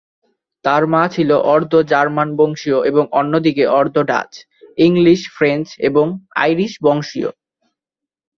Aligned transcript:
তার 0.65 0.83
মা 0.87 1.03
ছিল 1.07 1.29
অর্ধ 1.53 1.73
জার্মান 1.81 2.29
বংশীয় 2.35 2.79
এবং 2.85 3.03
অন্যদিকে 3.11 3.63
অর্ধ 3.71 3.95
ডাচ, 4.03 4.31
ইংলিশ, 4.77 5.21
ফ্রেঞ্চ 5.37 5.67
এবং 5.79 6.05
আইরিশ 6.35 6.73
বংশীয়। 6.83 7.29